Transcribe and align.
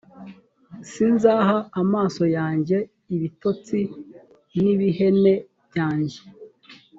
sinzaha 0.91 1.57
amaso 1.81 2.23
yanjye 2.37 2.77
ibitotsi 3.15 3.79
n 4.59 4.59
ibihene 4.73 5.33
byanjye 5.67 6.19